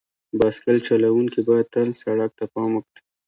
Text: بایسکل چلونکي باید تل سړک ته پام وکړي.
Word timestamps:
بایسکل 0.39 0.77
چلونکي 0.87 1.39
باید 1.47 1.67
تل 1.73 1.89
سړک 2.03 2.31
ته 2.39 2.45
پام 2.53 2.71
وکړي. 2.75 3.01